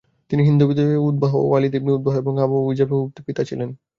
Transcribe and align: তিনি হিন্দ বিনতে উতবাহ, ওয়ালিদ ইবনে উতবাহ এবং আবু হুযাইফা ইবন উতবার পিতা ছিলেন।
তিনি 0.31 0.41
হিন্দ 0.47 0.61
বিনতে 0.67 0.83
উতবাহ, 1.09 1.33
ওয়ালিদ 1.41 1.73
ইবনে 1.75 1.91
উতবাহ 1.93 2.15
এবং 2.17 2.33
আবু 2.43 2.55
হুযাইফা 2.59 2.83
ইবন 2.87 2.99
উতবার 3.05 3.23
পিতা 3.27 3.41
ছিলেন। 3.49 3.69